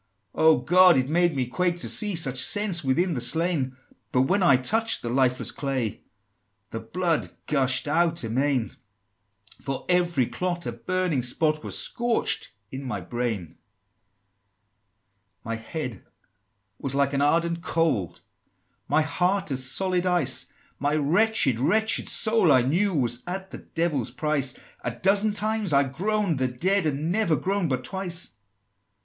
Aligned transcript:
"Oh, 0.33 0.57
God! 0.57 0.97
it 0.97 1.09
made 1.09 1.35
me 1.35 1.45
quake 1.45 1.77
to 1.81 1.87
see 1.87 2.15
Such 2.15 2.41
sense 2.43 2.83
within 2.83 3.13
the 3.13 3.21
slain! 3.21 3.77
But 4.11 4.23
when 4.23 4.41
I 4.41 4.57
touched 4.57 5.03
the 5.03 5.11
lifeless 5.11 5.51
clay, 5.51 6.01
The 6.71 6.79
blood 6.79 7.29
gush'd 7.45 7.87
out 7.87 8.23
amain! 8.23 8.71
For 9.61 9.85
every 9.87 10.25
clot, 10.25 10.65
a 10.65 10.71
burning 10.71 11.21
spot 11.21 11.63
Was 11.63 11.77
scorching 11.77 12.47
in 12.71 12.83
my 12.83 12.99
brain!" 12.99 13.45
XIX. 13.45 13.57
"My 15.43 15.55
head 15.57 16.03
was 16.79 16.95
like 16.95 17.13
an 17.13 17.21
ardent 17.21 17.61
coal, 17.61 18.17
My 18.87 19.03
heart 19.03 19.51
as 19.51 19.69
solid 19.69 20.07
ice: 20.07 20.47
My 20.79 20.95
wretched, 20.95 21.59
wretched 21.59 22.09
soul, 22.09 22.51
I 22.51 22.63
knew, 22.63 22.91
Was 22.95 23.21
at 23.27 23.51
the 23.51 23.59
Devil's 23.59 24.09
price: 24.09 24.55
A 24.83 24.89
dozen 24.97 25.33
times 25.33 25.71
I 25.71 25.83
groan'd 25.83 26.39
the 26.39 26.47
dead 26.47 26.85
Had 26.85 26.95
never 26.95 27.35
groan'd 27.35 27.69
but 27.69 27.83
twice!" 27.83 28.31